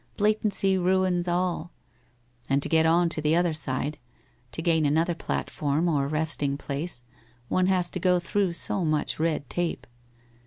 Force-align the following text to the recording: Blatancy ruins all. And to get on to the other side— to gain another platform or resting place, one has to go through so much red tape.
Blatancy 0.17 0.79
ruins 0.79 1.27
all. 1.27 1.71
And 2.49 2.63
to 2.63 2.67
get 2.69 2.87
on 2.87 3.07
to 3.09 3.21
the 3.21 3.35
other 3.35 3.53
side— 3.53 3.99
to 4.53 4.63
gain 4.63 4.83
another 4.83 5.13
platform 5.13 5.87
or 5.87 6.07
resting 6.07 6.57
place, 6.57 7.03
one 7.49 7.67
has 7.67 7.87
to 7.91 7.99
go 7.99 8.17
through 8.17 8.53
so 8.53 8.83
much 8.83 9.19
red 9.19 9.47
tape. 9.47 9.85